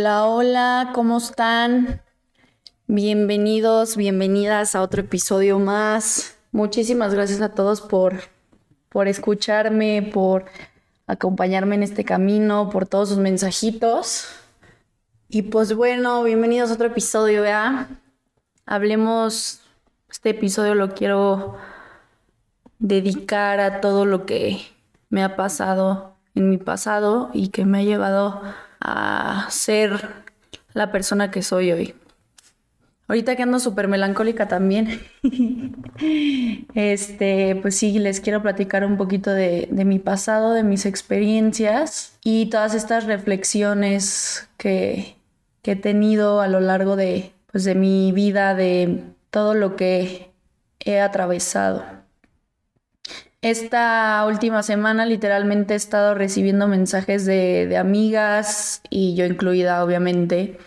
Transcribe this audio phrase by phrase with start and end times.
[0.00, 2.00] Hola, hola, ¿cómo están?
[2.86, 6.38] Bienvenidos, bienvenidas a otro episodio más.
[6.52, 8.14] Muchísimas gracias a todos por,
[8.88, 10.46] por escucharme, por
[11.06, 14.26] acompañarme en este camino, por todos sus mensajitos.
[15.28, 17.86] Y pues bueno, bienvenidos a otro episodio, ¿ya?
[18.64, 19.60] Hablemos,
[20.10, 21.58] este episodio lo quiero
[22.78, 24.62] dedicar a todo lo que
[25.10, 28.40] me ha pasado en mi pasado y que me ha llevado
[28.80, 30.08] a ser
[30.74, 31.94] la persona que soy hoy.
[33.10, 35.00] Ahorita que ando súper melancólica también,
[36.74, 42.46] este, pues sí, les quiero platicar un poquito de, mi pasado, de mis experiencias y
[42.46, 45.16] todas estas reflexiones que,
[45.62, 50.30] que he tenido a lo largo de, pues, de mi vida, de todo lo que
[50.78, 51.99] he atravesado.
[53.42, 60.58] Esta última semana literalmente he estado recibiendo mensajes de, amigas y yo incluida obviamente,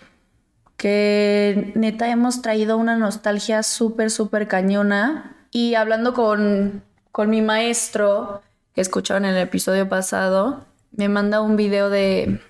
[0.75, 5.35] que neta hemos traído una nostalgia súper, súper cañona.
[5.51, 8.41] Y hablando con, con mi maestro,
[8.73, 12.41] que escucharon en el episodio pasado, me manda un video de,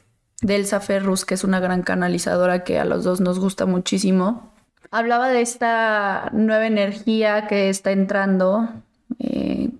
[0.41, 4.53] de Elsa Ferrus, que es una gran canalizadora que a los dos nos gusta muchísimo.
[4.89, 8.69] Hablaba de esta nueva energía que está entrando.
[9.19, 9.72] Eh,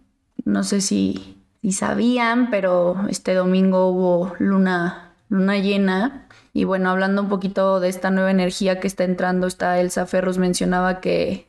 [0.45, 1.37] no sé si,
[1.71, 6.27] sabían, pero este domingo hubo luna, luna llena.
[6.51, 10.37] Y bueno, hablando un poquito de esta nueva energía que está entrando, está Elsa Ferrus
[10.37, 11.47] mencionaba que,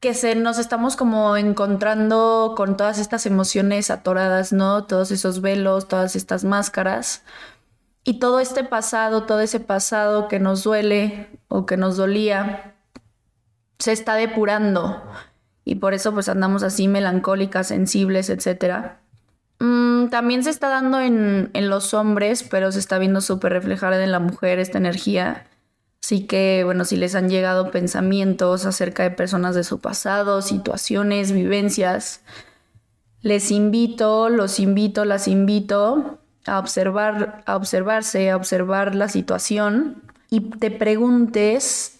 [0.00, 4.84] que se, nos estamos como encontrando con todas estas emociones atoradas, ¿no?
[4.84, 7.22] Todos esos velos, todas estas máscaras.
[8.02, 12.76] Y todo este pasado, todo ese pasado que nos duele o que nos dolía,
[13.78, 15.02] se está depurando
[15.66, 18.92] y por eso pues andamos así melancólicas, sensibles, etc.
[19.58, 24.02] Mm, también se está dando en, en, los hombres, pero se está viendo súper reflejada
[24.02, 25.48] en la mujer esta energía.
[26.00, 31.32] Así que bueno, si les han llegado pensamientos acerca de personas de su pasado, situaciones,
[31.32, 32.20] vivencias,
[33.22, 40.42] les invito, los invito, las invito a observar, a observarse, a observar la situación y
[40.42, 41.98] te preguntes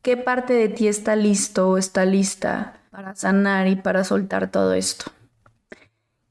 [0.00, 4.72] qué parte de ti está listo o está lista para sanar y para soltar todo
[4.72, 5.06] esto.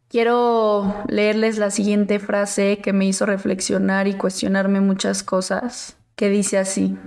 [0.07, 6.57] Quiero leerles la siguiente frase que me hizo reflexionar y cuestionarme muchas cosas, que dice
[6.57, 6.97] así,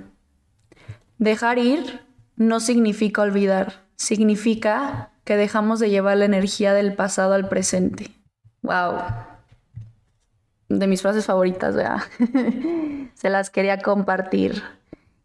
[1.16, 2.02] dejar ir
[2.36, 8.10] no significa olvidar, significa que dejamos de llevar la energía del pasado al presente.
[8.60, 8.98] ¡Wow!
[10.68, 12.02] De mis frases favoritas, ¿verdad?
[13.14, 14.62] Se las quería compartir.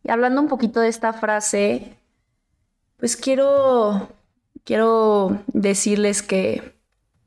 [0.06, 1.98] Y hablando un poquito de esta frase,
[2.98, 4.08] pues quiero
[4.64, 6.76] quiero decirles que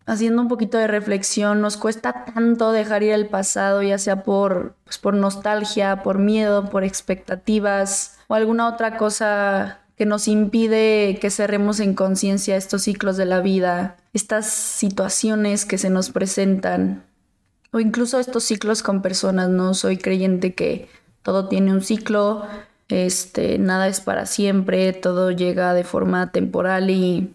[0.06, 4.76] haciendo un poquito de reflexión, nos cuesta tanto dejar ir el pasado, ya sea por,
[4.84, 11.30] pues, por nostalgia, por miedo, por expectativas o alguna otra cosa que nos impide que
[11.30, 17.04] cerremos en conciencia estos ciclos de la vida, estas situaciones que se nos presentan,
[17.72, 19.74] o incluso estos ciclos con personas, ¿no?
[19.74, 20.88] Soy creyente que
[21.22, 22.44] todo tiene un ciclo,
[22.88, 27.34] este, nada es para siempre, todo llega de forma temporal y,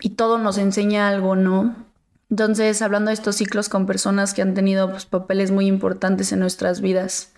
[0.00, 1.76] y todo nos enseña algo, ¿no?
[2.30, 6.40] Entonces, hablando de estos ciclos con personas que han tenido pues, papeles muy importantes en
[6.40, 7.32] nuestras vidas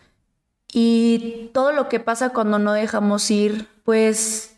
[0.72, 4.56] y todo lo que pasa cuando no dejamos ir, pues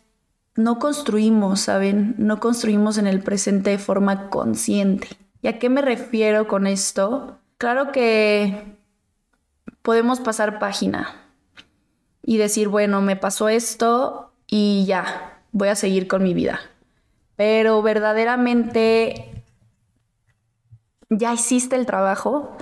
[0.55, 2.15] no construimos, ¿saben?
[2.17, 5.07] No construimos en el presente de forma consciente.
[5.41, 7.39] ¿Y a qué me refiero con esto?
[7.57, 8.77] Claro que
[9.81, 11.22] podemos pasar página,
[12.23, 16.59] y decir, bueno, me pasó esto y ya, voy a seguir con mi vida.
[17.35, 19.43] Pero verdaderamente
[21.09, 22.55] ya hiciste el trabajo,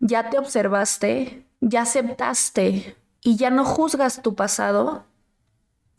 [0.00, 5.04] ya te observaste, ya aceptaste y ya no juzgas tu pasado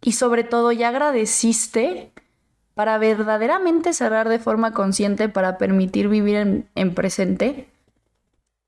[0.01, 2.13] y sobre todo ya agradeciste
[2.73, 7.69] para verdaderamente cerrar de forma consciente para permitir vivir en, en presente.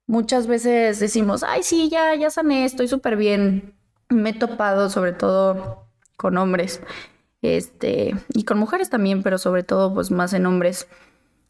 [0.08, 3.74] Muchas veces decimos, ay, sí, ya, ya sané, estoy súper bien
[4.12, 5.88] me he topado sobre todo
[6.18, 6.82] con hombres,
[7.42, 10.88] este, y con mujeres también, pero sobre todo pues más en hombres,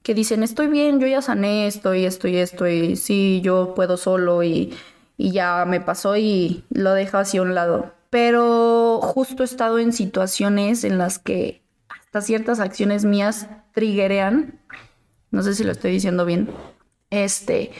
[0.04, 3.75] que dicen, estoy bien, yo ya sané esto y esto y esto, y sí, yo
[3.75, 4.74] puedo solo y,
[5.18, 7.94] y ya me pasó y lo dejo hacia un lado.
[8.10, 14.60] Pero justo he estado en situaciones en las que hasta ciertas acciones mías triggerean,
[15.30, 16.50] no sé si lo estoy diciendo bien,
[17.10, 17.72] este,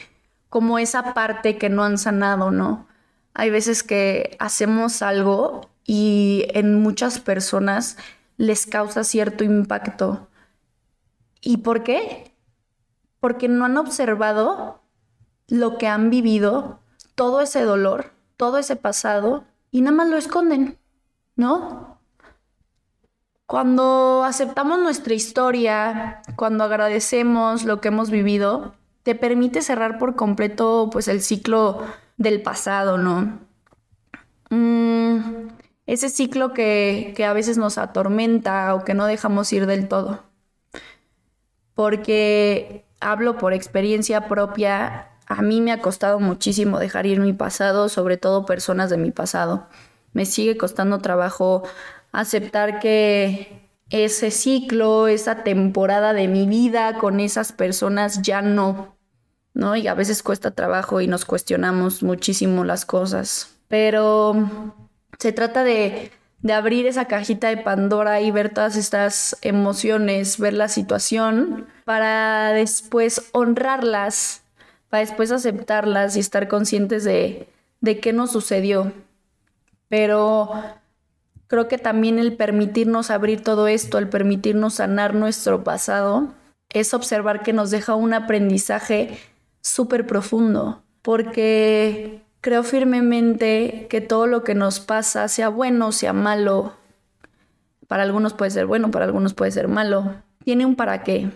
[0.48, 2.86] como esa parte que no han sanado, ¿no?
[3.34, 7.96] Hay veces que hacemos algo y en muchas personas
[8.36, 10.28] les causa cierto impacto.
[11.40, 12.34] ¿Y por qué?
[13.20, 14.82] Porque no han observado
[15.48, 16.80] lo que han vivido,
[17.14, 20.78] todo ese dolor, todo ese pasado y nada más lo esconden,
[21.36, 21.98] ¿no?
[23.46, 30.88] Cuando aceptamos nuestra historia, cuando agradecemos lo que hemos vivido, te permite cerrar por completo
[30.90, 31.82] pues el ciclo
[32.22, 33.40] del pasado, ¿no?
[34.50, 35.48] Mm,
[35.86, 40.22] ese ciclo que, que a veces nos atormenta o que no dejamos ir del todo.
[41.74, 47.88] Porque hablo por experiencia propia, a mí me ha costado muchísimo dejar ir mi pasado,
[47.88, 49.68] sobre todo personas de mi pasado.
[50.12, 51.62] Me sigue costando trabajo
[52.12, 58.96] aceptar que ese ciclo, esa temporada de mi vida con esas personas ya no,
[59.54, 59.76] ¿no?
[59.76, 63.56] Y a veces cuesta trabajo y nos cuestionamos muchísimo las cosas.
[63.68, 64.48] Pero
[65.18, 66.10] se trata de,
[66.40, 72.52] de abrir esa cajita de Pandora y ver todas estas emociones, ver la situación, para
[72.52, 74.42] después honrarlas,
[74.90, 77.48] para después aceptarlas y estar conscientes de,
[77.80, 78.92] de qué nos sucedió.
[79.88, 80.50] Pero
[81.46, 86.32] creo que también el permitirnos abrir todo esto, el permitirnos sanar nuestro pasado,
[86.70, 89.18] es observar que nos deja un aprendizaje
[89.62, 96.74] súper profundo, porque creo firmemente que todo lo que nos pasa, sea bueno, sea malo,
[97.88, 101.30] para algunos puede ser bueno, para algunos puede ser malo, tiene un para qué.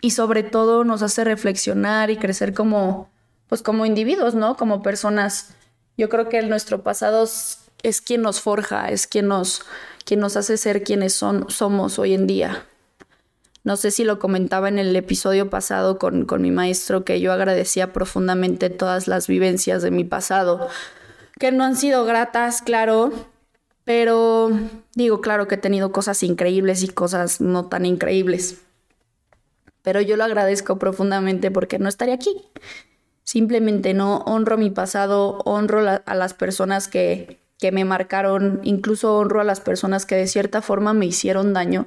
[0.00, 3.10] Y sobre todo nos hace reflexionar y crecer como,
[3.48, 4.56] pues como individuos, ¿no?
[4.56, 5.54] Como personas.
[5.96, 9.62] Yo creo que nuestro pasado es quien nos forja, es quien nos,
[10.04, 12.66] quien nos hace ser quienes son, somos hoy en día.
[13.64, 17.32] No sé si lo comentaba en el episodio pasado con, con mi maestro, que yo
[17.32, 20.68] agradecía profundamente todas las vivencias de mi pasado,
[21.40, 23.10] que no han sido gratas, claro,
[23.84, 24.50] pero
[24.94, 28.58] digo, claro que he tenido cosas increíbles y cosas no tan increíbles.
[29.82, 32.34] Pero yo lo agradezco profundamente porque no estaría aquí.
[33.22, 39.40] Simplemente no honro mi pasado, honro a las personas que, que me marcaron, incluso honro
[39.40, 41.86] a las personas que de cierta forma me hicieron daño,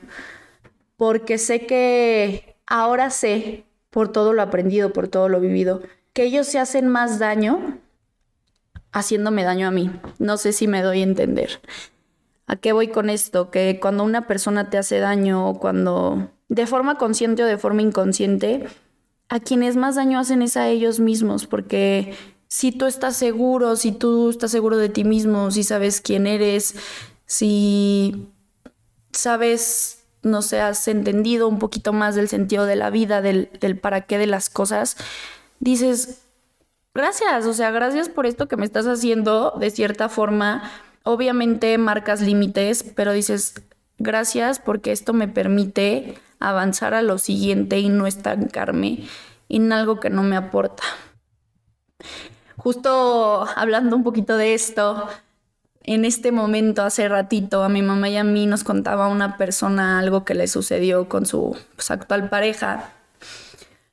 [0.97, 5.81] porque sé que ahora sé, por todo lo aprendido, por todo lo vivido,
[6.13, 7.79] que ellos se hacen más daño
[8.91, 9.91] haciéndome daño a mí.
[10.19, 11.61] No sé si me doy a entender.
[12.47, 13.51] ¿A qué voy con esto?
[13.51, 17.81] Que cuando una persona te hace daño o cuando de forma consciente o de forma
[17.81, 18.65] inconsciente,
[19.29, 22.13] a quienes más daño hacen es a ellos mismos, porque
[22.47, 26.75] si tú estás seguro, si tú estás seguro de ti mismo, si sabes quién eres,
[27.25, 28.29] si
[29.11, 33.77] sabes, no sé, has entendido un poquito más del sentido de la vida, del, del
[33.77, 34.97] para qué de las cosas,
[35.59, 36.21] dices,
[36.93, 40.69] gracias, o sea, gracias por esto que me estás haciendo de cierta forma.
[41.03, 43.61] Obviamente marcas límites, pero dices,
[43.97, 49.07] gracias porque esto me permite avanzar a lo siguiente y no estancarme
[49.49, 50.83] en algo que no me aporta.
[52.57, 55.07] Justo hablando un poquito de esto,
[55.87, 59.99] en este momento, hace ratito, a mi mamá y a mí nos contaba una persona
[59.99, 62.91] algo que le sucedió con su pues, actual pareja.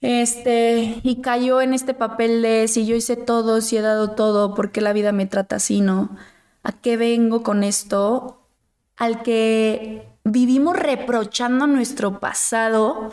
[0.01, 4.57] Este, y cayó en este papel de si yo hice todo, si he dado todo,
[4.57, 6.11] ¿por qué la vida me trata así, no?
[6.65, 8.41] ¿A qué vengo con esto?
[8.97, 13.13] Al que vivimos reprochando nuestro pasado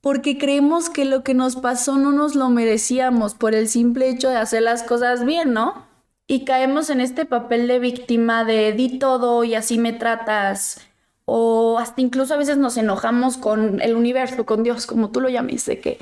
[0.00, 4.28] porque creemos que lo que nos pasó no nos lo merecíamos por el simple hecho
[4.30, 5.89] de hacer las cosas bien, ¿no?
[6.30, 10.80] Y caemos en este papel de víctima de di todo y así me tratas.
[11.24, 15.28] O hasta incluso a veces nos enojamos con el universo, con Dios, como tú lo
[15.28, 15.98] llames, que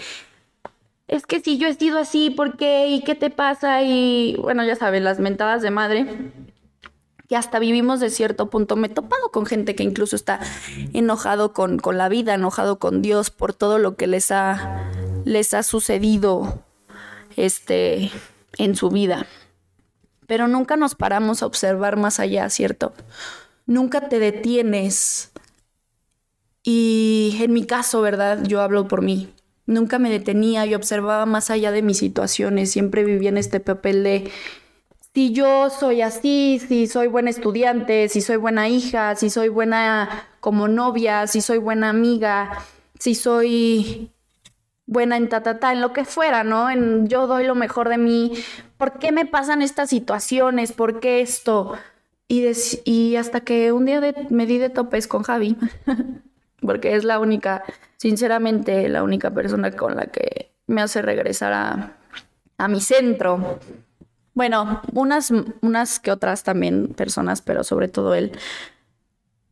[1.06, 2.88] es que si yo he sido así, ¿por qué?
[2.88, 3.80] ¿Y qué te pasa?
[3.80, 6.06] Y bueno, ya sabes, las mentadas de madre
[7.26, 8.76] que hasta vivimos de cierto punto.
[8.76, 10.40] Me he topado con gente que incluso está
[10.92, 14.90] enojado con, con la vida, enojado con Dios por todo lo que les ha,
[15.24, 16.62] les ha sucedido
[17.36, 18.10] este,
[18.58, 19.26] en su vida.
[20.28, 22.92] Pero nunca nos paramos a observar más allá, ¿cierto?
[23.64, 25.32] Nunca te detienes.
[26.62, 28.44] Y en mi caso, ¿verdad?
[28.44, 29.32] Yo hablo por mí.
[29.64, 32.70] Nunca me detenía y observaba más allá de mis situaciones.
[32.70, 34.30] Siempre vivía en este papel de
[35.14, 40.28] si yo soy así, si soy buena estudiante, si soy buena hija, si soy buena
[40.40, 42.50] como novia, si soy buena amiga,
[42.98, 44.12] si soy
[44.88, 46.68] buena en ta, ta, ta, en lo que fuera, ¿no?
[46.68, 48.32] En yo doy lo mejor de mí.
[48.76, 50.72] ¿Por qué me pasan estas situaciones?
[50.72, 51.74] ¿Por qué esto?
[52.26, 52.44] Y,
[52.84, 55.56] y hasta que un día me di de topes con Javi,
[56.60, 57.62] porque es la única,
[57.98, 61.96] sinceramente, la única persona con la que me hace regresar a,
[62.58, 63.60] a mi centro
[64.38, 68.30] bueno, unas, unas que otras también personas, pero sobre todo él,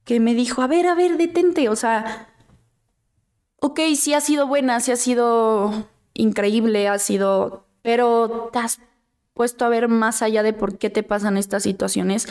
[0.04, 2.28] que me dijo, a ver, a ver, detente, o sea,
[3.60, 8.80] ok, sí ha sido buena, sí ha sido increíble, ha sido, pero te has
[9.34, 12.26] puesto a ver más allá de por qué te pasan estas situaciones,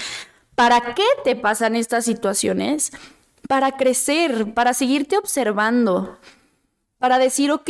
[0.56, 2.92] para qué te pasan estas situaciones,
[3.48, 6.18] para crecer, para seguirte observando,
[6.98, 7.70] para decir, ok,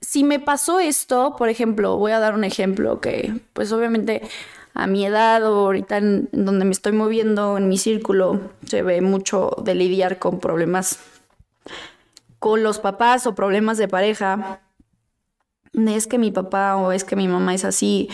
[0.00, 4.22] si me pasó esto, por ejemplo, voy a dar un ejemplo que pues obviamente
[4.74, 9.00] a mi edad o ahorita en, donde me estoy moviendo en mi círculo se ve
[9.02, 10.98] mucho de lidiar con problemas
[12.42, 14.60] con los papás o problemas de pareja.
[15.72, 18.08] Es que mi papá o es que mi mamá es así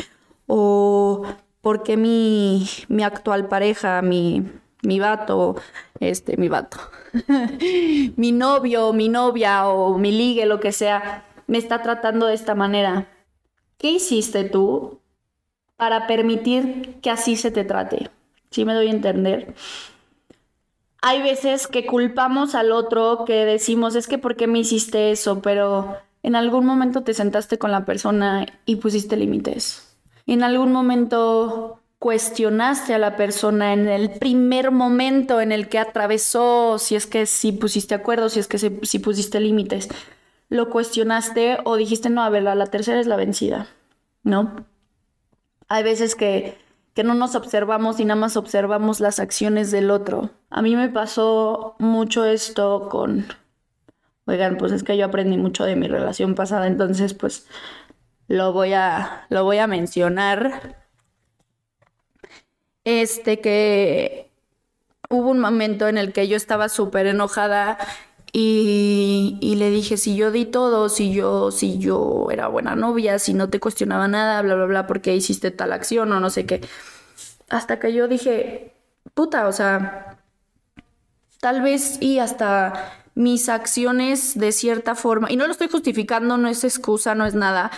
[0.47, 1.25] o
[1.63, 4.45] porque mi, mi actual pareja, mi,
[4.83, 5.57] mi vato,
[5.99, 6.77] este, mi vato,
[8.17, 12.55] mi novio, mi novia o mi ligue, lo que sea, me está tratando de esta
[12.55, 13.09] manera.
[13.79, 15.01] ¿Qué hiciste tú
[15.79, 18.11] para permitir que así se te trate?
[18.51, 19.55] ¿Sí me doy a entender?
[21.01, 25.41] Hay veces que culpamos al otro, que decimos, es que ¿por qué me hiciste eso?
[25.43, 29.97] Pero en algún momento te sentaste con la persona y pusiste límites.
[30.27, 36.79] En algún momento cuestionaste a la persona en el primer momento en el que atravesó,
[36.79, 39.89] si es que si pusiste acuerdos, si es que si pusiste límites,
[40.49, 43.67] lo cuestionaste o dijiste, no, a ver, la, tercera es la vencida,
[44.23, 44.65] ¿no?
[45.69, 46.57] Hay veces que,
[46.99, 50.31] que no nos observamos y nada más observamos las acciones del otro.
[50.51, 53.25] A mí me pasó mucho esto con,
[54.27, 57.47] oigan, pues es que yo aprendí mucho de mi relación pasada, entonces pues
[58.27, 60.89] lo voy a, lo voy a mencionar
[62.83, 64.33] este que
[65.09, 67.79] hubo un momento en el que yo estaba súper enojada
[68.33, 73.35] y, le dije, si yo di todo, si yo, si yo era buena novia, si
[73.35, 76.61] no te cuestionaba nada, bla, bla, bla, porque hiciste tal acción o no sé qué.
[77.49, 78.75] Hasta que yo dije,
[79.15, 80.19] puta, o sea,
[81.41, 86.49] tal vez y hasta mis acciones de cierta forma, y no lo estoy justificando, no
[86.49, 87.71] es excusa, no es nada,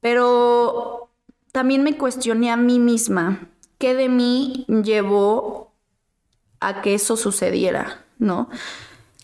[0.00, 1.10] pero
[1.52, 3.48] también me cuestioné a mí misma
[3.82, 5.74] ¿qué de mí llevó
[6.60, 8.04] a que eso sucediera?
[8.20, 8.48] ¿No?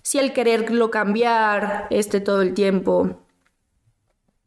[0.08, 3.20] Si el quererlo cambiar este todo el tiempo,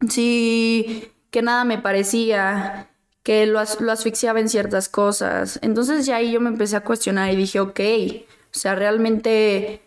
[0.10, 2.90] si que nada me parecía,
[3.22, 5.60] que lo, asfixiaba en ciertas cosas.
[5.62, 9.84] Entonces ya ahí yo me empecé a cuestionar y dije, ok, o sea, realmente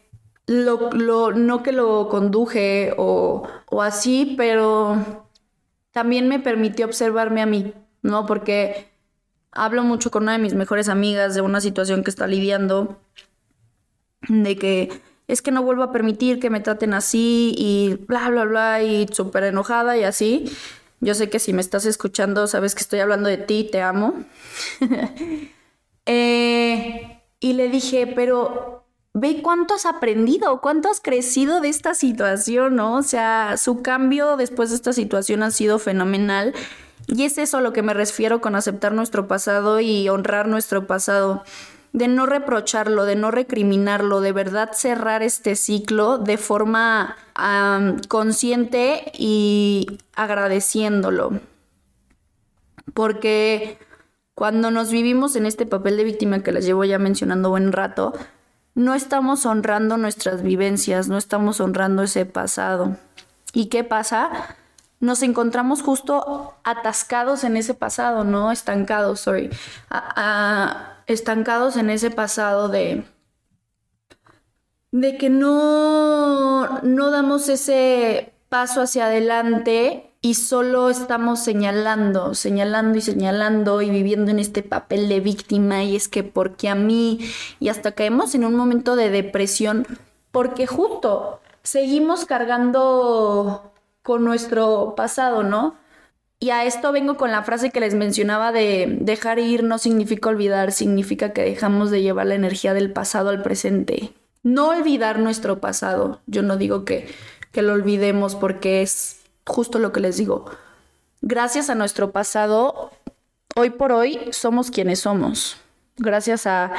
[0.46, 5.26] lo, no que lo conduje o, o así, pero
[5.90, 8.26] también me permitió observarme a mí, ¿no?
[8.26, 8.92] Porque
[9.50, 13.00] hablo mucho con una de mis mejores amigas de una situación que está lidiando,
[14.28, 18.44] de que es que no vuelvo a permitir que me traten así y bla, bla,
[18.44, 20.44] bla, y súper enojada y así.
[21.00, 24.14] Yo sé que si me estás escuchando, sabes que estoy hablando de ti, te amo.
[26.06, 32.76] Eh, y le dije, pero ve cuánto has aprendido, cuánto has crecido de esta situación,
[32.76, 32.96] ¿no?
[32.96, 36.52] O sea, su cambio después de esta situación ha sido fenomenal
[37.06, 40.86] y es eso a lo que me refiero con aceptar nuestro pasado y honrar nuestro
[40.86, 41.44] pasado.
[41.94, 47.16] De no reprocharlo, de no recriminarlo, de verdad cerrar este ciclo de forma
[48.08, 51.40] consciente y agradeciéndolo.
[52.92, 53.78] Porque
[54.34, 58.12] cuando nos vivimos en este papel de víctima que les llevo ya mencionando buen rato,
[58.74, 62.96] no estamos honrando nuestras vivencias, no estamos honrando ese pasado.
[63.52, 64.56] ¿Y qué pasa?
[65.04, 68.50] Nos encontramos justo atascados en ese pasado, ¿no?
[68.50, 69.50] Estancados, sorry.
[71.06, 73.04] estancados en ese pasado de,
[74.90, 83.02] de que no, no damos ese paso hacia adelante y solo estamos señalando, señalando y
[83.02, 87.20] señalando y viviendo en este papel de víctima y es que porque a mí
[87.60, 89.86] y hasta caemos en un momento de depresión
[90.30, 93.73] porque justo seguimos cargando
[94.04, 95.76] con nuestro pasado, ¿no?
[96.38, 100.28] Y a esto vengo con la frase que les mencionaba de dejar ir no significa
[100.28, 104.12] olvidar, significa que dejamos de llevar la energía del pasado al presente.
[104.42, 106.20] No olvidar nuestro pasado.
[106.26, 107.08] Yo no digo que,
[107.50, 110.50] que lo olvidemos porque es justo lo que les digo.
[111.22, 112.90] Gracias a nuestro pasado,
[113.56, 115.56] hoy por hoy somos quienes somos.
[115.96, 116.72] Gracias a,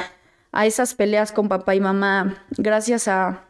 [0.52, 3.46] a esas peleas con papá y mamá, gracias a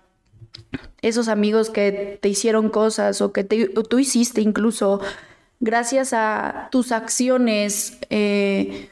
[1.03, 5.00] esos amigos que te hicieron cosas o que tú hiciste incluso,
[5.61, 8.88] gracias a tus acciones, eh,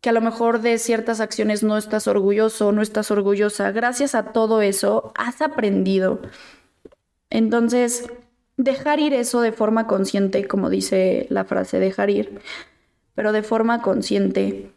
[0.00, 4.32] que a lo mejor de ciertas acciones no estás orgulloso, no estás orgullosa, gracias a
[4.32, 6.20] todo eso has aprendido.
[7.30, 8.06] Entonces,
[8.56, 12.40] dejar ir eso de forma consciente, como dice la frase, dejar ir,
[13.14, 14.72] pero de forma consciente,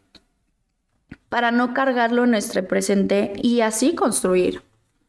[1.30, 4.64] para no cargarlo en nuestro presente y así construir.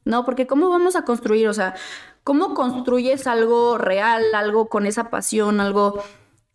[0.04, 0.25] ¿No?
[0.25, 1.49] Porque ¿cómo vamos a construir?
[1.49, 1.75] O sea,
[2.25, 6.02] ¿cómo construyes algo real, algo con esa pasión, algo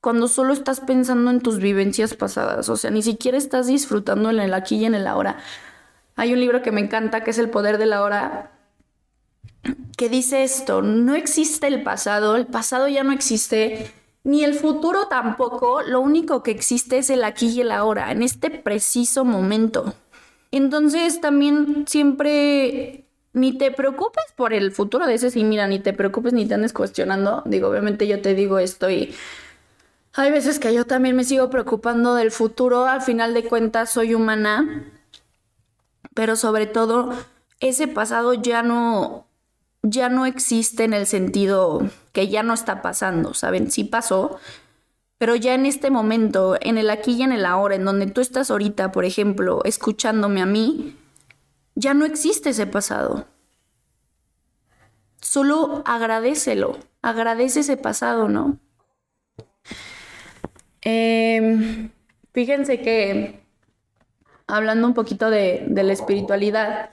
[0.01, 4.39] cuando solo estás pensando en tus vivencias pasadas, o sea, ni siquiera estás disfrutando en
[4.39, 5.37] el aquí y en el ahora.
[6.15, 8.51] Hay un libro que me encanta que es El poder de la hora,
[9.97, 13.91] que dice esto, no existe el pasado, el pasado ya no existe,
[14.23, 18.21] ni el futuro tampoco, lo único que existe es el aquí y el ahora, en
[18.21, 19.93] este preciso momento.
[20.51, 23.06] Entonces también siempre
[23.37, 26.55] ni te preocupes por el futuro de ese, sí, mira, ni te preocupes ni te
[26.55, 27.43] andes cuestionando.
[27.45, 29.13] Digo, obviamente yo te digo esto y
[30.13, 34.15] hay veces que yo también me sigo preocupando del futuro, al final de cuentas soy
[34.15, 34.83] humana,
[36.15, 37.13] pero sobre todo
[37.59, 39.27] ese pasado ya no
[39.83, 43.69] ya no existe en el sentido que ya no está pasando, ¿saben?
[43.69, 44.39] Sí pasó,
[45.19, 48.19] pero ya en este momento, en el aquí y en el ahora, en donde tú
[48.19, 50.95] estás ahorita, por ejemplo, escuchándome a mí,
[51.77, 53.27] ya no existe ese pasado.
[55.21, 58.57] Solo agradecelo, agradece ese pasado, ¿no?
[60.81, 61.91] Em,
[62.33, 63.43] fíjense que
[64.47, 66.91] hablando un poquito de, de, la espiritualidad,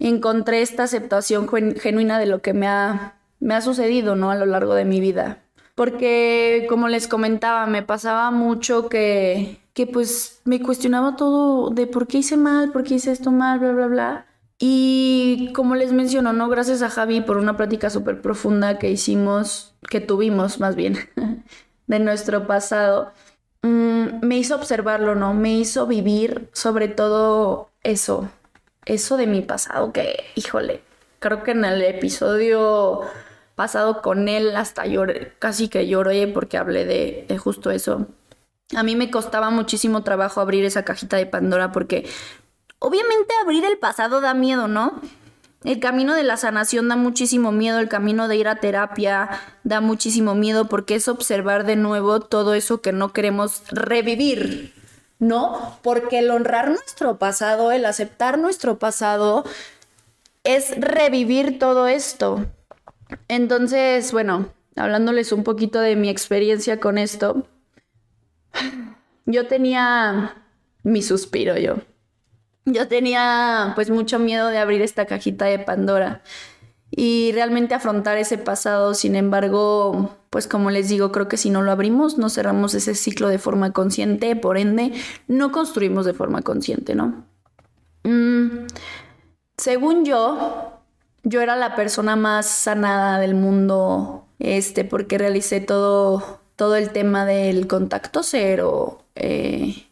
[0.00, 1.48] encontré esta aceptación
[1.78, 4.30] genuina de lo que me ha, me ha sucedido, ¿no?
[4.30, 5.44] A lo largo de mi vida.
[5.76, 12.06] Porque, como les comentaba, me pasaba mucho que que pues me cuestionaba todo de por
[12.06, 14.26] qué hice mal, por qué hice esto mal, bla, bla, bla.
[14.58, 16.48] Y como les menciono, ¿no?
[16.48, 20.98] Gracias a Javi por una plática súper profunda que hicimos, que tuvimos más bien,
[21.86, 23.12] de nuestro pasado,
[23.62, 25.34] mm, me hizo observarlo, ¿no?
[25.34, 28.28] Me hizo vivir sobre todo eso,
[28.84, 30.82] eso de mi pasado, que, híjole,
[31.20, 33.00] creo que en el episodio
[33.54, 38.08] pasado con él hasta lloré, casi que lloré porque hablé de, de justo eso
[38.76, 42.08] a mí me costaba muchísimo trabajo abrir esa cajita de Pandora porque
[42.78, 45.00] obviamente abrir el pasado da miedo, ¿no?
[45.62, 49.28] El camino de la sanación da muchísimo miedo, el camino de ir a terapia
[49.62, 54.72] da muchísimo miedo porque es observar de nuevo todo eso que no queremos revivir,
[55.18, 55.76] ¿no?
[55.82, 59.44] Porque el honrar nuestro pasado, el aceptar nuestro pasado,
[60.44, 62.46] es revivir todo esto.
[63.28, 67.46] Entonces, bueno, hablándoles un poquito de mi experiencia con esto,
[69.26, 70.36] yo tenía
[70.82, 71.76] mi suspiro yo.
[72.66, 76.22] Yo tenía pues mucho miedo de abrir esta cajita de Pandora
[76.90, 78.94] y realmente afrontar ese pasado.
[78.94, 82.94] Sin embargo, pues como les digo, creo que si no lo abrimos, no cerramos ese
[82.94, 84.92] ciclo de forma consciente, por ende,
[85.26, 87.24] no construimos de forma consciente, ¿no?
[88.04, 88.66] Mm,
[89.56, 90.80] según yo,
[91.22, 97.24] yo era la persona más sanada del mundo, este, porque realicé todo todo el tema
[97.24, 99.02] del contacto cero.
[99.14, 99.86] Eh,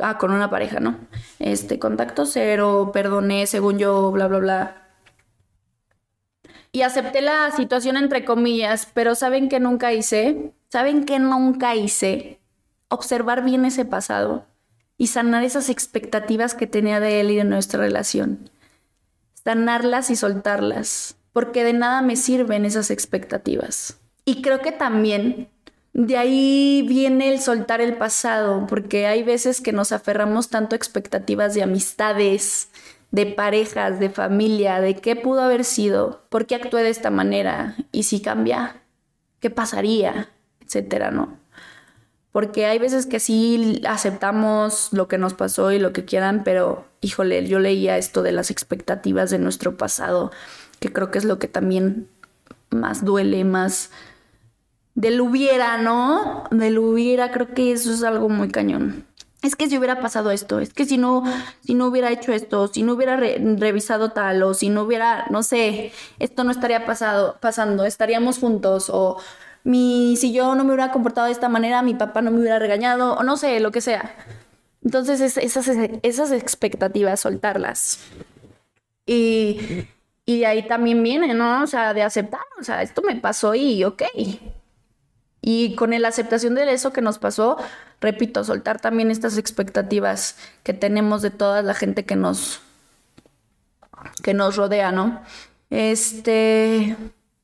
[0.00, 0.98] ah, con una pareja, ¿no?
[1.38, 4.82] Este, contacto cero, perdoné, según yo, bla, bla, bla.
[6.72, 10.52] Y acepté la situación entre comillas, pero ¿saben qué nunca hice?
[10.68, 12.38] ¿Saben qué nunca hice?
[12.88, 14.44] Observar bien ese pasado
[14.98, 18.50] y sanar esas expectativas que tenía de él y de nuestra relación.
[19.42, 23.96] Sanarlas y soltarlas, porque de nada me sirven esas expectativas.
[24.26, 25.48] Y creo que también
[25.94, 30.76] de ahí viene el soltar el pasado, porque hay veces que nos aferramos tanto a
[30.76, 32.68] expectativas de amistades,
[33.12, 37.76] de parejas, de familia, de qué pudo haber sido, por qué actué de esta manera
[37.92, 38.82] y si cambia,
[39.38, 40.30] qué pasaría,
[40.60, 41.38] etcétera, ¿no?
[42.32, 46.88] Porque hay veces que sí aceptamos lo que nos pasó y lo que quieran, pero
[47.02, 50.32] híjole, yo leía esto de las expectativas de nuestro pasado,
[50.80, 52.08] que creo que es lo que también
[52.70, 53.90] más duele, más
[54.94, 56.44] del hubiera, ¿no?
[56.50, 59.06] Del hubiera, creo que eso es algo muy cañón.
[59.42, 61.22] Es que si hubiera pasado esto, es que si no,
[61.62, 65.42] si no hubiera hecho esto, si no hubiera revisado tal, o si no hubiera, no
[65.42, 69.18] sé, esto no estaría pasado, pasando, estaríamos juntos, o
[69.62, 72.58] mi, si yo no me hubiera comportado de esta manera, mi papá no me hubiera
[72.58, 74.14] regañado, o no sé, lo que sea.
[74.82, 75.68] Entonces, esas,
[76.02, 77.98] esas expectativas, soltarlas.
[79.06, 79.86] Y,
[80.24, 81.62] y de ahí también viene, ¿no?
[81.62, 84.04] O sea, de aceptar, o sea, esto me pasó y ok,
[85.46, 87.58] y con la aceptación de eso que nos pasó,
[88.00, 92.62] repito, soltar también estas expectativas que tenemos de toda la gente que nos,
[94.22, 95.20] que nos rodea, ¿no?
[95.68, 96.96] Este,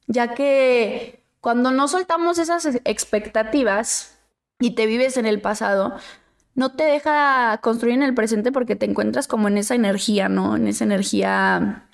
[0.07, 4.17] ya que cuando no soltamos esas expectativas
[4.59, 5.95] y te vives en el pasado,
[6.55, 10.57] no te deja construir en el presente porque te encuentras como en esa energía, ¿no?
[10.57, 11.87] En esa energía,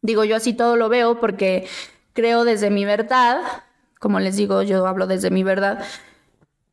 [0.00, 1.68] digo yo así todo lo veo porque
[2.14, 3.42] creo desde mi verdad
[4.00, 5.84] como les digo, yo hablo desde mi verdad,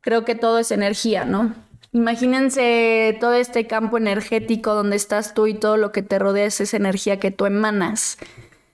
[0.00, 1.54] creo que todo es energía, ¿no?
[1.92, 6.60] Imagínense todo este campo energético donde estás tú y todo lo que te rodea es
[6.60, 8.18] esa energía que tú emanas.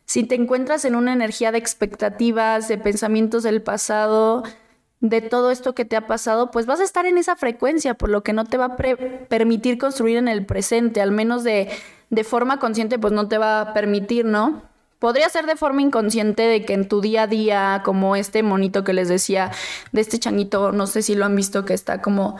[0.06, 4.44] Si te encuentras en una energía de expectativas, de pensamientos del pasado,
[5.00, 8.08] de todo esto que te ha pasado, pues vas a estar en esa frecuencia, por
[8.08, 11.70] lo que no te va a permitir construir en el presente, al menos de,
[12.10, 14.62] de forma consciente, pues no te va a permitir, ¿no?
[15.04, 18.84] Podría ser de forma inconsciente de que en tu día a día, como este monito
[18.84, 19.50] que les decía,
[19.92, 22.38] de este changuito, no sé si lo han visto, que está como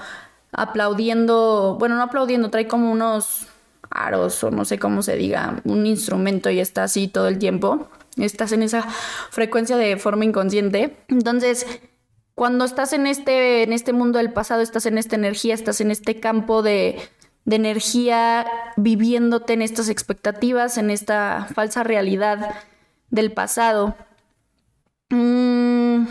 [0.50, 3.48] aplaudiendo, bueno, no aplaudiendo, trae como unos
[3.90, 7.90] aros o no sé cómo se diga, un instrumento y está así todo el tiempo.
[8.16, 8.80] Estás en esa
[9.28, 10.96] frecuencia de forma inconsciente.
[11.08, 11.66] Entonces,
[12.34, 15.90] cuando estás en este, en este mundo del pasado, estás en esta energía, estás en
[15.90, 16.96] este campo de,
[17.44, 22.54] de energía, viviéndote en estas expectativas, en esta falsa realidad
[23.10, 23.94] del pasado.
[25.10, 26.06] Mm,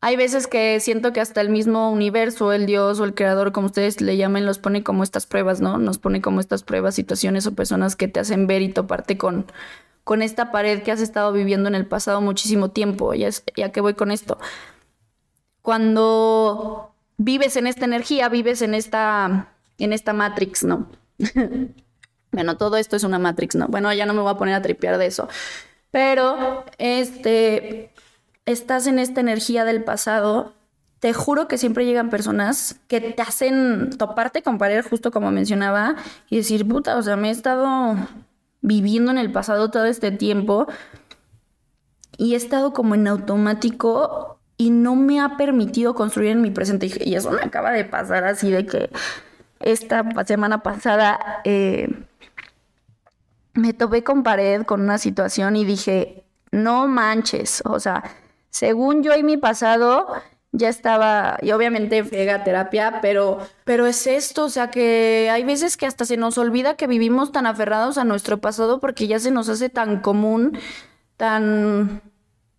[0.00, 3.66] hay veces que siento que hasta el mismo universo, el Dios o el creador, como
[3.66, 5.78] ustedes le llamen, los pone como estas pruebas, ¿no?
[5.78, 9.46] Nos pone como estas pruebas, situaciones o personas que te hacen ver y toparte con,
[10.04, 13.14] con esta pared que has estado viviendo en el pasado muchísimo tiempo.
[13.14, 14.38] Ya, ya que voy con esto.
[15.60, 20.88] Cuando vives en esta energía, vives en esta, en esta matrix, ¿no?
[22.32, 23.68] bueno, todo esto es una matrix, ¿no?
[23.68, 25.28] Bueno, ya no me voy a poner a tripear de eso.
[25.90, 27.92] Pero, este,
[28.44, 30.54] estás en esta energía del pasado,
[31.00, 35.96] te juro que siempre llegan personas que te hacen toparte con pared, justo como mencionaba,
[36.30, 37.96] y decir, puta, o sea, me he estado
[38.62, 40.66] viviendo en el pasado todo este tiempo
[42.16, 46.90] y he estado como en automático y no me ha permitido construir en mi presente.
[47.04, 48.90] Y eso me acaba de pasar así de que
[49.66, 51.88] esta semana pasada eh,
[53.54, 58.04] me topé con pared con una situación y dije, no manches, o sea,
[58.50, 60.06] según yo y mi pasado,
[60.52, 65.76] ya estaba, y obviamente fega terapia, pero, pero es esto, o sea que hay veces
[65.76, 69.30] que hasta se nos olvida que vivimos tan aferrados a nuestro pasado porque ya se
[69.30, 70.58] nos hace tan común,
[71.16, 72.02] tan...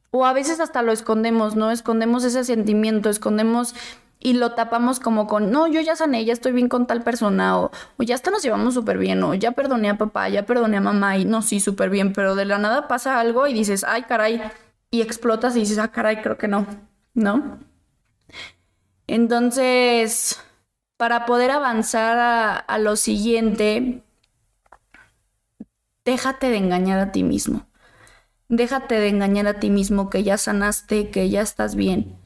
[0.10, 1.70] O a veces hasta lo escondemos, ¿no?
[1.70, 3.76] Escondemos ese sentimiento, escondemos
[4.20, 7.60] y lo tapamos como con, no, yo ya sané, ya estoy bien con tal persona,
[7.60, 10.78] o, o ya hasta nos llevamos súper bien, o ya perdoné a papá, ya perdoné
[10.78, 13.84] a mamá, y no, sí, súper bien, pero de la nada pasa algo y dices,
[13.84, 14.42] ay, caray,
[14.92, 16.66] y explotas y dices, ah, caray, creo que no,
[17.14, 17.60] ¿no?
[19.08, 20.42] Entonces,
[20.98, 24.02] para poder avanzar a, a lo siguiente,
[26.06, 27.68] déjate de engañar a ti mismo.
[28.50, 32.18] Déjate de engañar a ti mismo que ya sanaste, que ya estás bien.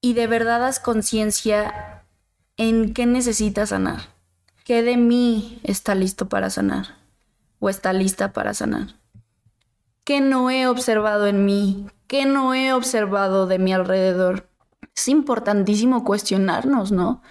[0.00, 2.04] Y de verdad haz conciencia
[2.56, 4.00] en qué necesitas sanar.
[4.64, 6.96] ¿Qué de mí está listo para sanar?
[7.58, 8.96] ¿O está lista para sanar?
[10.04, 11.86] ¿Qué no he observado en mí?
[12.06, 14.48] ¿Qué no he observado de mi alrededor?
[14.94, 17.22] Es importantísimo cuestionarnos, ¿no?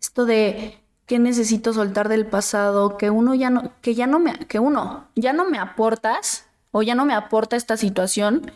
[0.00, 4.38] Esto de qué necesito soltar del pasado, que uno ya no, que ya no me,
[4.46, 8.50] que uno ya no me aportas o ya no me aporta esta situación.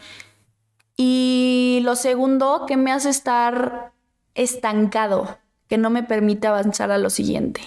[0.97, 3.93] Y lo segundo, que me hace estar
[4.35, 7.63] estancado, que no me permite avanzar a lo siguiente.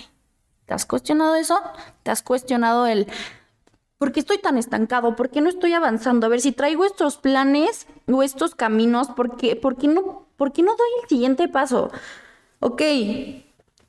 [0.65, 1.59] ¿Te has cuestionado eso?
[2.03, 3.07] ¿Te has cuestionado el
[3.97, 5.15] ¿Por qué estoy tan estancado?
[5.15, 6.27] ¿Por qué no estoy avanzando?
[6.27, 10.51] A ver, si traigo estos planes o estos caminos, ¿por qué, por qué, no, por
[10.51, 11.91] qué no doy el siguiente paso?
[12.59, 12.81] Ok,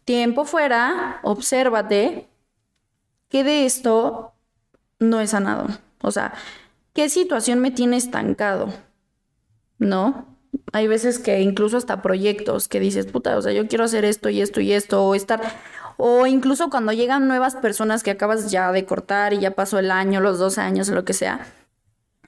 [0.04, 2.28] tiempo fuera, obsérvate
[3.28, 4.32] que de esto
[5.00, 5.66] no he sanado.
[6.02, 6.34] O sea,
[6.92, 8.72] ¿qué situación me tiene estancado?
[9.78, 10.36] ¿No?
[10.72, 14.28] Hay veces que incluso hasta proyectos que dices, puta, o sea, yo quiero hacer esto
[14.30, 15.40] y esto y esto, o estar
[15.96, 19.90] o incluso cuando llegan nuevas personas que acabas ya de cortar y ya pasó el
[19.90, 21.46] año, los dos años, lo que sea.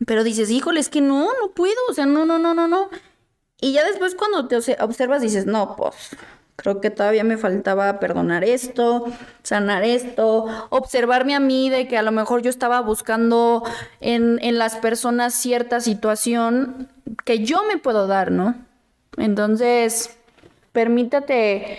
[0.06, 2.88] Pero dices, híjole, es que no, no puedo, o sea, no, no, no, no, no.
[3.60, 6.16] Y ya después cuando te observas dices, no, pues
[6.58, 9.06] creo que todavía me faltaba perdonar esto,
[9.42, 13.62] sanar esto, observarme a mí de que a lo mejor yo estaba buscando
[14.00, 16.88] en, en las personas cierta situación
[17.24, 18.56] que yo me puedo dar, ¿no?
[19.16, 20.16] Entonces,
[20.72, 21.78] permítate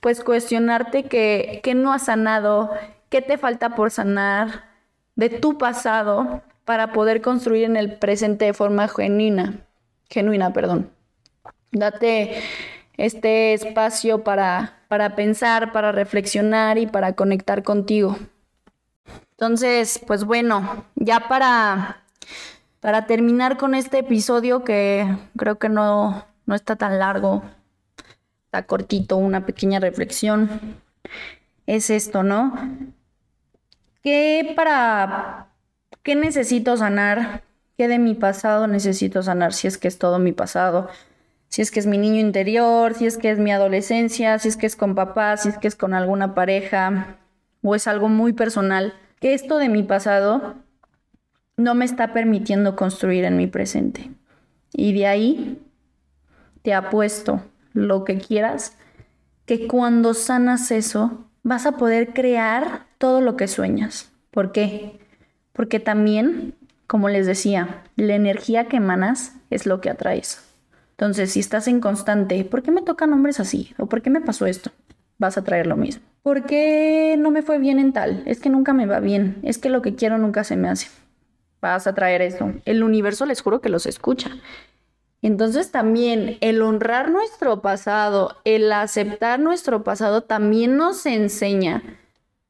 [0.00, 2.70] pues cuestionarte que, no has sanado,
[3.08, 4.64] qué te falta por sanar
[5.14, 9.66] de tu pasado para poder construir en el presente de forma genuina,
[10.08, 10.90] genuina, perdón.
[11.72, 12.42] Date
[13.00, 18.18] este espacio para, para pensar, para reflexionar y para conectar contigo.
[19.30, 22.02] Entonces, pues bueno, ya para,
[22.80, 25.06] para terminar con este episodio que
[25.38, 27.42] creo que no, no está tan largo,
[28.44, 30.78] está cortito, una pequeña reflexión,
[31.66, 32.52] es esto, ¿no?
[34.02, 35.46] ¿Qué para...
[36.02, 37.44] ¿Qué necesito sanar?
[37.78, 39.54] ¿Qué de mi pasado necesito sanar?
[39.54, 40.88] Si es que es todo mi pasado,
[41.50, 44.56] si es que es mi niño interior, si es que es mi adolescencia, si es
[44.56, 47.18] que es con papá, si es que es con alguna pareja,
[47.62, 50.54] o es algo muy personal, que esto de mi pasado
[51.56, 54.10] no me está permitiendo construir en mi presente.
[54.72, 55.62] Y de ahí
[56.62, 58.76] te apuesto lo que quieras,
[59.44, 64.12] que cuando sanas eso, vas a poder crear todo lo que sueñas.
[64.30, 65.00] ¿Por qué?
[65.52, 66.54] Porque también,
[66.86, 70.49] como les decía, la energía que emanas es lo que atraes.
[71.00, 73.72] Entonces, si estás en constante, ¿por qué me tocan hombres así?
[73.78, 74.70] ¿O por qué me pasó esto?
[75.16, 76.02] Vas a traer lo mismo.
[76.22, 78.22] ¿Por qué no me fue bien en tal?
[78.26, 79.38] Es que nunca me va bien.
[79.42, 80.88] Es que lo que quiero nunca se me hace.
[81.62, 82.52] Vas a traer eso.
[82.66, 84.28] El universo les juro que los escucha.
[85.22, 91.82] Entonces también el honrar nuestro pasado, el aceptar nuestro pasado también nos enseña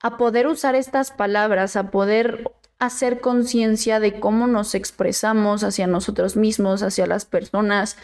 [0.03, 6.35] a poder usar estas palabras, a poder hacer conciencia de cómo nos expresamos hacia nosotros
[6.35, 7.97] mismos, hacia las personas,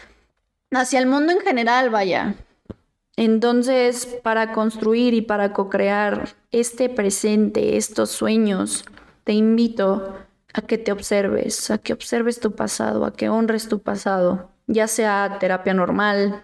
[0.71, 2.35] hacia el mundo en general, vaya.
[3.15, 8.85] Entonces, para construir y para co-crear este presente, estos sueños,
[9.23, 10.17] te invito
[10.53, 14.87] a que te observes, a que observes tu pasado, a que honres tu pasado ya
[14.87, 16.43] sea terapia normal,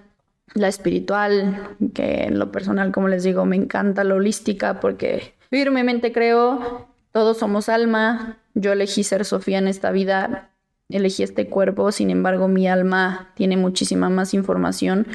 [0.53, 6.11] la espiritual, que en lo personal, como les digo, me encanta la holística porque firmemente
[6.11, 10.49] creo, todos somos alma, yo elegí ser Sofía en esta vida,
[10.93, 15.07] elegí este cuerpo, sin embargo mi alma tiene muchísima más información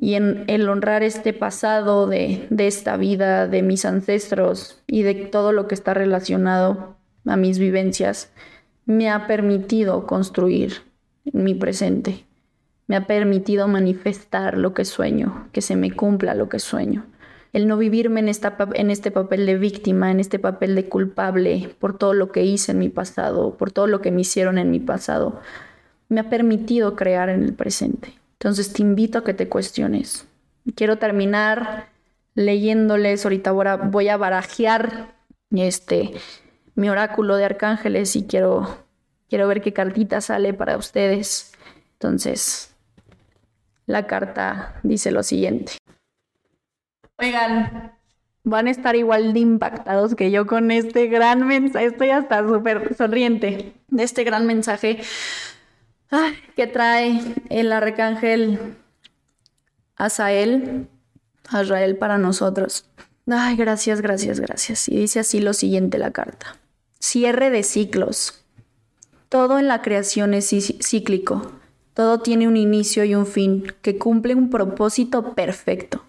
[0.00, 5.14] y en el honrar este pasado de, de esta vida, de mis ancestros y de
[5.14, 8.30] todo lo que está relacionado a mis vivencias,
[8.86, 10.82] me ha permitido construir
[11.32, 12.24] mi presente.
[12.86, 17.04] Me ha permitido manifestar lo que sueño, que se me cumpla lo que sueño.
[17.58, 21.74] El no vivirme en, esta, en este papel de víctima, en este papel de culpable
[21.80, 24.70] por todo lo que hice en mi pasado, por todo lo que me hicieron en
[24.70, 25.40] mi pasado,
[26.08, 28.12] me ha permitido crear en el presente.
[28.34, 30.26] Entonces te invito a que te cuestiones.
[30.76, 31.88] Quiero terminar
[32.34, 35.16] leyéndoles, ahorita voy a barajear
[35.50, 36.12] este,
[36.76, 38.86] mi oráculo de arcángeles y quiero
[39.28, 41.52] Quiero ver qué cartita sale para ustedes.
[41.94, 42.74] Entonces,
[43.86, 45.77] la carta dice lo siguiente.
[47.18, 47.92] Oigan,
[48.44, 51.86] van a estar igual de impactados que yo con este gran mensaje.
[51.86, 55.00] Estoy hasta súper sonriente de este gran mensaje
[56.54, 58.76] que trae el arcángel
[59.96, 60.88] Asael,
[61.48, 62.88] Azrael para nosotros.
[63.26, 64.88] Ay, gracias, gracias, gracias.
[64.88, 66.56] Y dice así lo siguiente la carta.
[67.00, 68.44] Cierre de ciclos.
[69.28, 71.52] Todo en la creación es cíclico.
[71.94, 76.04] Todo tiene un inicio y un fin que cumple un propósito perfecto.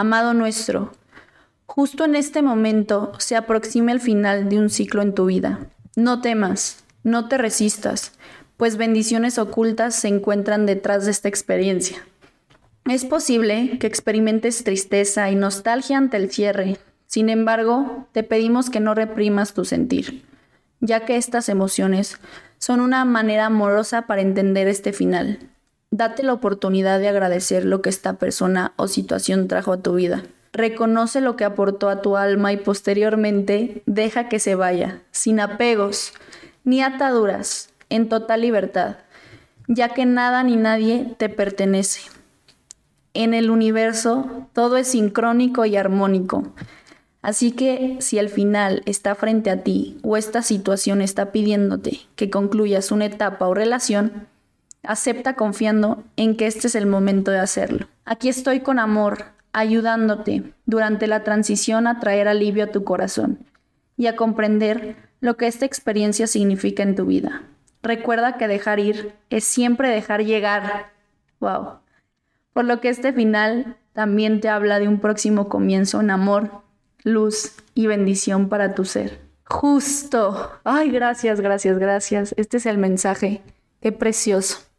[0.00, 0.92] Amado nuestro,
[1.66, 5.60] justo en este momento se aproxima el final de un ciclo en tu vida.
[5.94, 8.12] No temas, no te resistas,
[8.56, 11.98] pues bendiciones ocultas se encuentran detrás de esta experiencia.
[12.86, 16.78] Es posible que experimentes tristeza y nostalgia ante el cierre.
[17.06, 20.24] Sin embargo, te pedimos que no reprimas tu sentir
[20.80, 22.18] ya que estas emociones
[22.58, 25.38] son una manera amorosa para entender este final.
[25.92, 30.22] Date la oportunidad de agradecer lo que esta persona o situación trajo a tu vida.
[30.52, 36.12] Reconoce lo que aportó a tu alma y posteriormente deja que se vaya, sin apegos
[36.62, 38.98] ni ataduras, en total libertad,
[39.66, 42.02] ya que nada ni nadie te pertenece.
[43.12, 46.52] En el universo todo es sincrónico y armónico.
[47.20, 52.30] Así que si al final está frente a ti o esta situación está pidiéndote que
[52.30, 54.28] concluyas una etapa o relación,
[54.82, 57.86] acepta confiando en que este es el momento de hacerlo.
[58.04, 63.46] Aquí estoy con amor, ayudándote durante la transición a traer alivio a tu corazón
[63.96, 67.42] y a comprender lo que esta experiencia significa en tu vida.
[67.82, 70.92] Recuerda que dejar ir es siempre dejar llegar.
[71.40, 71.80] Wow.
[72.52, 76.62] Por lo que este final también te habla de un próximo comienzo en amor
[77.04, 79.20] luz y bendición para tu ser.
[79.44, 80.52] Justo.
[80.64, 82.34] Ay, gracias, gracias, gracias.
[82.36, 83.42] Este es el mensaje.
[83.80, 84.69] Qué precioso.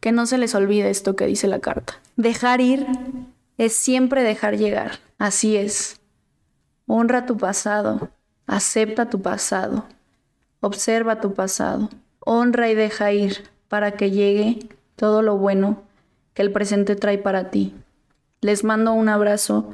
[0.00, 1.94] Que no se les olvide esto que dice la carta.
[2.16, 2.86] Dejar ir
[3.56, 5.00] es siempre dejar llegar.
[5.18, 6.00] Así es.
[6.86, 8.10] Honra tu pasado.
[8.46, 9.84] Acepta tu pasado.
[10.60, 11.90] Observa tu pasado.
[12.20, 15.82] Honra y deja ir para que llegue todo lo bueno
[16.34, 17.74] que el presente trae para ti.
[18.40, 19.72] Les mando un abrazo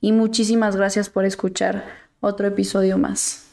[0.00, 1.84] y muchísimas gracias por escuchar
[2.20, 3.45] otro episodio más.